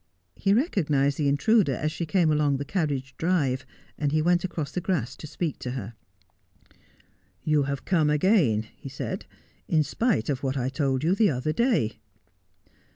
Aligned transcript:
He 0.35 0.51
recognised 0.51 1.19
the 1.19 1.27
intruder 1.27 1.75
as 1.75 1.91
she 1.91 2.07
came 2.07 2.31
along 2.31 2.57
the 2.57 2.65
carriage 2.65 3.13
drive, 3.19 3.67
and 3.99 4.11
he 4.11 4.19
went 4.19 4.43
across 4.43 4.71
the 4.71 4.81
grass 4.81 5.15
to 5.17 5.27
speak 5.27 5.59
to 5.59 5.71
her' 5.77 5.93
You 7.43 7.63
have 7.69 7.85
come 7.85 8.09
again,' 8.09 8.65
he 8.75 8.89
said,' 8.89 9.27
in 9.67 9.83
spite 9.83 10.27
of 10.27 10.41
what 10.41 10.57
I 10.57 10.69
told 10.69 11.03
you 11.03 11.13
the 11.13 11.29
other 11.29 11.53
day.' 11.53 11.99